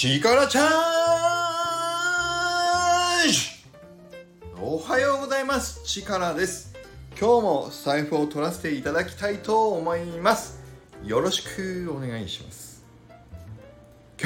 [0.00, 0.64] 力チャー
[3.28, 3.38] ジ。
[4.62, 5.82] おはようございます。
[5.82, 6.72] 力です。
[7.20, 10.60] 今日も財布を取らせていただきたいと思います。
[11.04, 12.84] よろしくお願いします。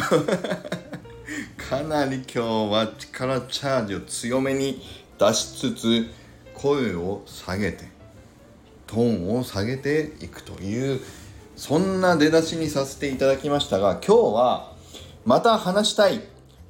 [1.57, 4.82] かなり今日は力チャージを強めに
[5.18, 6.07] 出しつつ
[6.52, 7.89] 声を下げて
[8.86, 11.00] トーンを下げていくという
[11.57, 14.71] そんな出だしにさせていただきましたが今日は
[15.25, 16.21] また話したい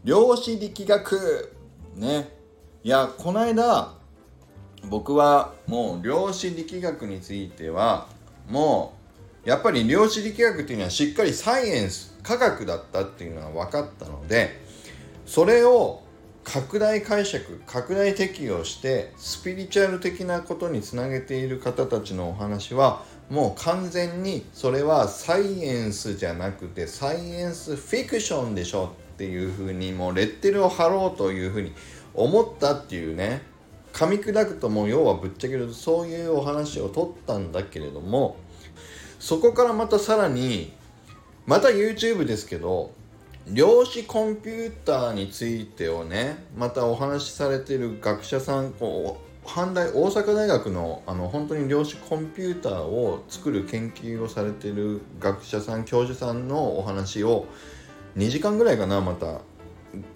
[0.05, 1.55] 量子力学。
[1.97, 2.29] ね。
[2.84, 3.95] いやこの間
[4.88, 8.09] 僕はもう量子力学については
[8.48, 8.95] も
[9.47, 14.61] うやっぱり量子力学っていうのはしっかりサイエンス科学だったっていうのが分かったので
[15.27, 16.03] それを
[16.45, 31.72] 拡大解釈拡大適用してスピリチュアル的なことにつなげている方たちのお話はもう完全にそれはサイエンスじゃなくてサイエンスフィクションでしょっていうふうにもうレッテルを貼ろうというふうに
[32.12, 33.41] 思ったっていうね
[33.94, 38.36] 噛み砕くともう要はぶっちゃけるとそういうお話を取ったんだけれども
[39.19, 40.70] そこからまたさらに
[41.46, 42.92] また YouTube ですけど
[43.48, 57.47] 量子コンピューターについてをねまたお話しされてる学者さんこう阪大大阪大学のあの本当に量子コンピューターを作る研究をされてる学者さん教授さんのお話を
[58.17, 59.41] 2時間ぐらいかなまた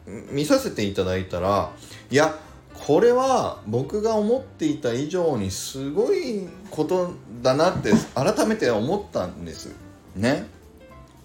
[0.07, 1.73] 見させていただいたら
[2.11, 2.39] いや
[2.75, 9.75] これは僕が思っていた以上にすごいことだなって改めて思ったんです
[10.15, 10.47] ね。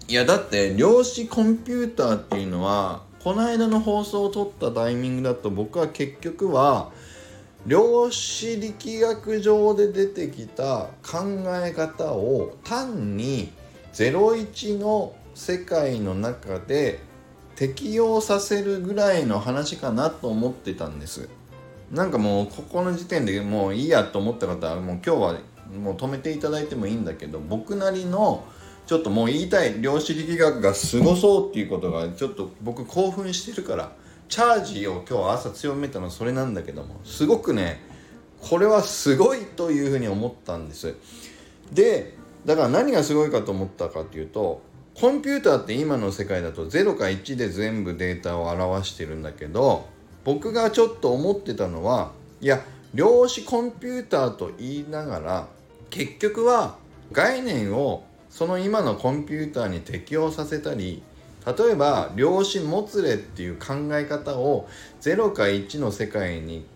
[0.08, 6.90] いやだって量子コンピューターっていうのはこの間の放送を撮ったタイミングだと僕は結局は
[7.66, 11.20] 量子力学上で出てきた考
[11.64, 13.52] え方を単に
[13.92, 17.00] 01の世界の中で
[17.54, 21.28] 適用させるぐらいの話かなと思ってたんです。
[21.92, 25.38] なんかもうここの時点でもういいやと思った方はもう今日は
[25.78, 28.44] もう止めていただいてもいいんだけど僕なりの
[28.86, 33.92] ちょっともう言いたい量子力学がすごそうっていうことがちょっと僕興奮してるから
[34.32, 37.82] チャージを今日朝強めたのはそれなんだけどもすごくね
[38.40, 40.94] これはすごいというふうに思ったんです。
[41.70, 42.14] で
[42.46, 44.62] だから何がすごいかと思ったかっていうと
[44.94, 49.86] コンピューターって今の世界だと0か1で全部データを表してるんだけど
[50.24, 52.64] 僕がちょっと思ってたのはいや
[52.94, 55.48] 量子コンピューターと言いながら
[55.90, 56.78] 結局は
[57.12, 61.02] 概念をその今のコンピューターに適用させたり
[61.46, 64.68] 例えば量子もつれっていう考え方を
[65.00, 66.66] 0か1の世界に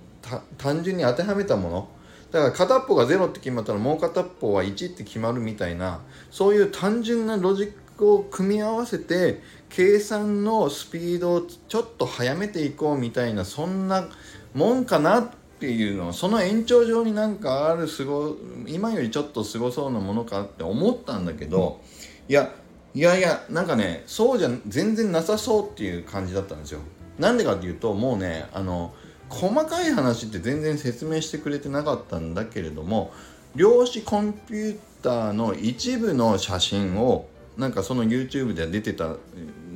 [0.59, 1.89] 単純に当てはめたもの。
[2.33, 6.01] だから片っぽが0って決まったらもう片っぽは1って決まるみたいな
[6.31, 9.41] そういう単純なロジックを組み合わせて
[9.71, 14.09] 計算のスピードをちょっと速めていこうみたいなそんな
[14.55, 21.81] もんかなってっていうのはその延長上になんかあるすご今よりちょっとすごそうなものかって思ったんだけど
[22.29, 22.53] いや
[22.97, 26.81] いやいやなんかねそうじゃ全然なさそうっていう感じだったんですよ。
[27.19, 28.95] なんでかっていうともうねあの
[29.29, 33.13] 細かい話って全然説明してくれてなかったんだけれども
[33.55, 39.17] 量子コンピューターの一部の写真をなんかその YouTube で出てた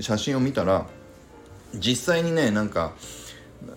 [0.00, 0.86] 写真を見たら
[1.74, 2.94] 実際にねなんか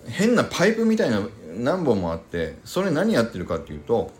[0.08, 1.20] 変なパイプみたいな
[1.54, 4.10] 何本もあってそれ何やってるかっていうと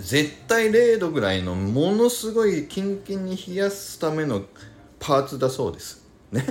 [0.00, 4.42] 絶対0度ぐらいのものすごいキンキンに冷やすための
[4.98, 6.04] パーツだそうです。
[6.32, 6.44] ね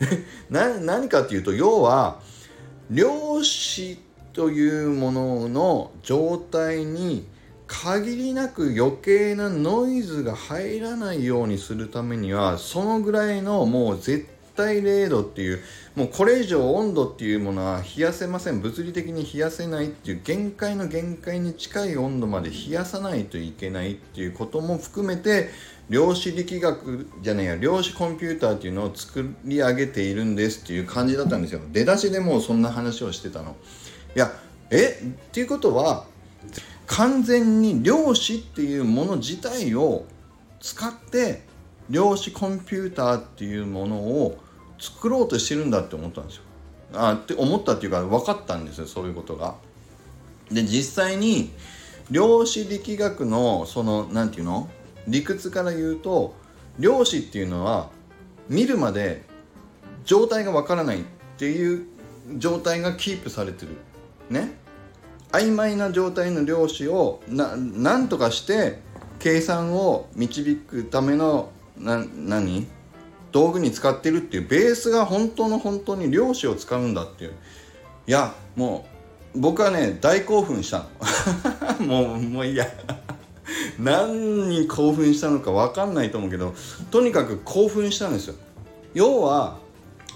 [0.50, 2.20] 何かっていうと要は
[2.90, 3.98] 量子
[4.32, 7.26] というものの状態に
[7.66, 14.26] 限りなく余計なノイズが入らないようにするためにはそのぐらいのもう絶
[14.56, 15.60] 対0度っていう
[15.94, 18.60] もうこれ以上温度っていうものは冷やせません。
[18.60, 25.50] 物理的に冷やせないっていう限界の限界に近い温度まで冷やさないといけないっていうことも含めて
[25.90, 31.60] 量子力学じゃねえや量子コンピューターっていうのを作り上げているんですっていう感じだったんですよ。
[31.72, 33.56] 出だしでもうそんな話をしてたの。
[34.16, 34.32] いや
[34.70, 35.00] え？
[35.04, 36.06] っていうことは
[36.86, 40.04] 完全に量子っていうもの自体を
[40.60, 41.42] 使って
[41.90, 44.38] 量子コンピューターっていうものを
[44.78, 46.42] 作ろうとしてるんだって思ったんですよ。
[46.94, 49.54] あって思ったっていうか分かったんですよそういうことが。
[50.50, 51.50] で実際に
[52.10, 54.68] 量子力学のその何て言うの？
[55.08, 56.34] 理屈から言うと
[56.78, 57.90] 量子っていうのは
[58.48, 59.22] 見るまで
[60.04, 61.04] 状態がわからないっ
[61.38, 61.86] ていう
[62.36, 63.72] 状態がキープされてる
[64.30, 64.52] ね？
[65.32, 68.80] 曖昧な状態の量子をななんとかして
[69.18, 72.66] 計算を導くためのな何？
[73.34, 77.32] 道具に使ってるっていうベースが本当の本当に漁師を使うんだっていう。
[78.06, 78.86] いやも
[79.34, 80.86] う僕はね大興奮した
[81.80, 81.82] の。
[81.84, 82.66] もうもういいや。
[83.80, 86.54] 何に興奮したのか分かんないと思うけど
[86.92, 88.34] とにかく興奮したんですよ。
[88.94, 89.58] 要は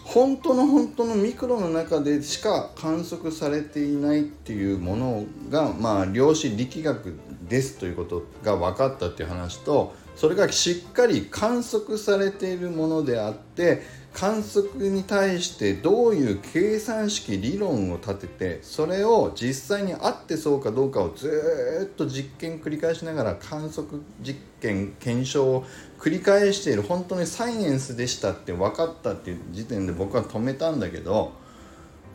[0.04, 7.18] 本当の本当のミクロの中でしか観測されていないっていうものがまあ量子力学
[7.48, 13.82] ですということが分かったっていう話とそれがしっかり観測されているものであって
[14.12, 25.64] 観測に対してどういう計算式理論を立ててそれを実際に合ってそうかどうかをずっと実験繰り返しながら観測実験検証を
[26.00, 31.30] 繰り返している本当にサイエンスでしたって分かったっていう時点で僕は止めたんだけど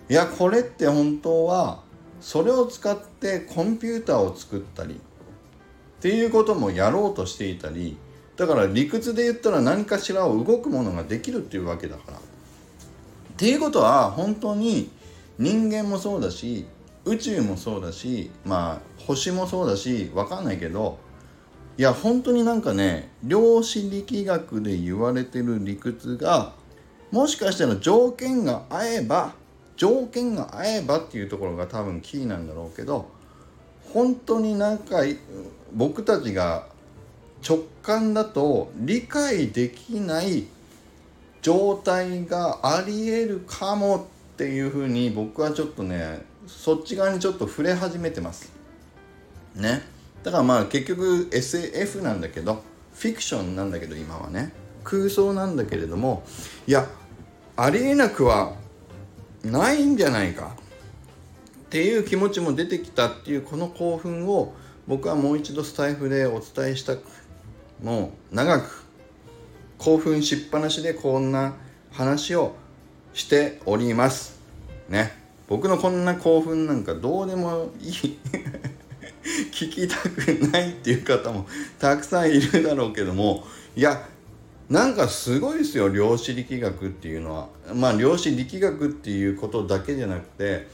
[0.10, 1.80] いやこれって本当は
[2.20, 5.00] それを使ってコンピューターを作ったり
[6.04, 7.96] っていうこともやろうとしていたり
[8.36, 12.18] だから理屈で言ったら何かしらを動くものができるっていうわけだから。
[12.18, 12.22] っ
[13.38, 14.92] ていうことは本当に
[15.40, 16.66] 人間もそうだし
[17.06, 21.00] 宇宙もそうだしまあ星もそうだし分かんないけど
[21.78, 26.52] いや本当になんかね量子力学で言われてる理屈が
[27.12, 29.36] もしかしたら条件が合えば
[29.78, 33.08] 条件が合えばっていうところが多分キーなんだろうけど
[33.92, 35.02] 本当になんか
[35.74, 36.68] 僕たちが
[37.48, 40.46] 直感だと理解できない
[41.42, 48.52] 状態がありえるかもっていうふうに僕はちょっとねそっち側にちょっと触れ始めてます。
[49.56, 49.82] ね。
[50.24, 52.64] だからまあ結局 SF なんだけど
[52.94, 54.54] フィクションなんだけど今はね。
[54.84, 56.24] 空想なんだけれども
[56.68, 56.86] いや
[57.56, 58.54] ありえなくは
[59.44, 60.56] ないんじゃないか。
[61.74, 64.54] っていう気持ちも出てきたっていうこの興奮を
[64.86, 67.02] 僕はもう一度スタイフでお伝えしたく
[67.82, 68.86] もう長く
[69.80, 71.56] 興奮しっぱなしでこんな
[71.92, 72.54] 話を
[73.16, 74.40] しております。
[74.88, 75.14] ね。
[75.48, 78.20] 僕のこんな興奮なんかどうでもいい。
[79.52, 81.48] 聞きたくないっていう方も
[81.80, 83.48] たくさんいるだろうけども。
[83.76, 84.08] いや
[84.70, 87.50] なんかすごいですよ量子力学っていうのは。
[87.74, 90.68] まあ量子力学っていうことだけじゃなくて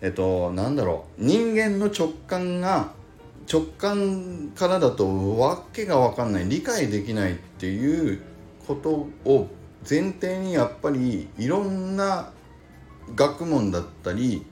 [0.00, 2.92] えっとなんだろう人間の直感が
[3.50, 8.20] 直感からだとわけが分かんない理解できないっていう
[8.66, 9.46] ことを
[9.88, 12.32] 前提にやっぱりいろんな
[13.14, 14.44] 学問だったり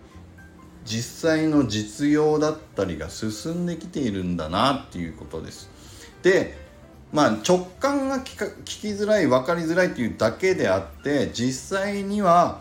[0.84, 5.68] 実際の実用だったりが進んできているんだなっていうことです。
[6.22, 6.56] で
[7.12, 12.60] まあ直感が聞きづらい分かりづらいっていうだけであって実際には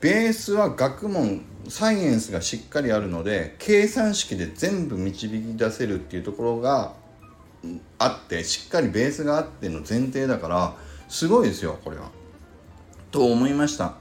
[0.00, 6.94] ベースは学問サイエンスがしっかりあるので計算式で全部導き出せるっていうところが
[7.98, 10.74] あってしっかりベースがあっての前提だから
[11.08, 12.10] すごいですよこれは。
[13.10, 13.94] と思いました。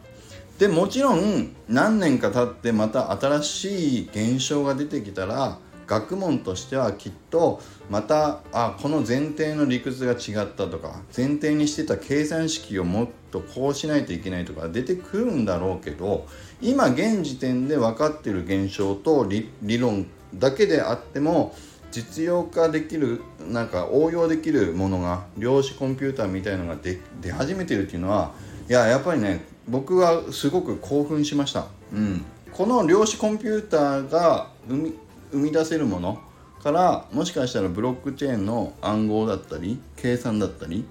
[0.58, 5.58] でもちろん何年か経ってまた新しい現象が出てきたら
[5.88, 16.28] 学問としてはきっとまたあこの前提の理屈が違ったとか前提にしてた計算式をもっとこうしないといけないとか出てくるんだろうけど
[16.62, 21.56] 今現時点で分かってる現象と理論だけであっても
[21.92, 26.76] 実用化できるなんか応用できるものが量子コンピューターみたいのが
[27.22, 28.34] 出始めてるっていうのは
[28.68, 34.94] いややっぱりね僕はすごく興奮しました、うん、この量子コンピューターが生み
[35.34, 36.22] 生み出せるもの
[36.64, 40.86] からもしかしたらブロックチェーンの暗号だったり計算だったり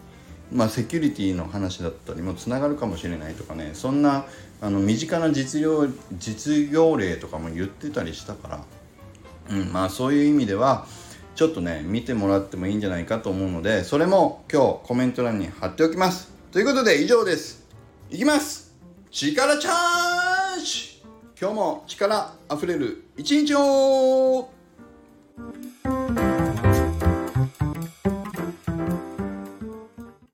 [0.52, 4.26] まあ、セキュリティの話だったりもつながるかもしれないとかねそんな
[4.60, 8.64] あの身近な実用実業例とかも言ってたりしたから、
[9.50, 10.86] うん、まあそういう意味では
[11.34, 16.30] ちょっとね見てもらってもいいんじゃないかと思うのでそれも今日コメント欄に貼っておきます。
[16.52, 17.66] ということで以上です。
[18.10, 18.74] いきます。
[19.10, 20.21] 力チャージ
[21.42, 24.48] 今日も力あふれる一日を